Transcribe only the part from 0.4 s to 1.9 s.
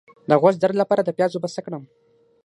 غوږ درد لپاره د پیاز اوبه څه کړم؟